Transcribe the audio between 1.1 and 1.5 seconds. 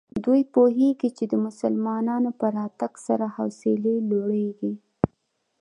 چې د